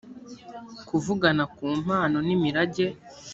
[0.87, 2.85] kuvugana ku mpano n imirage